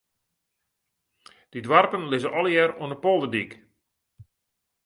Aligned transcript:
Dy 1.51 1.59
doarpen 1.65 2.03
lizze 2.09 2.29
allegear 2.37 2.71
oan 2.81 2.91
de 2.93 2.97
polderdyk. 3.03 3.51